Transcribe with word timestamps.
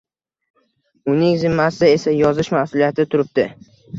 Uning 1.11 1.35
zimmasida 1.43 1.91
esa 1.97 2.15
yozish 2.21 2.51
mas`uliyati 2.57 3.09
turibdi 3.15 3.49